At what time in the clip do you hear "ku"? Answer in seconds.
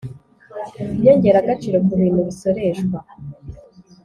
1.85-1.93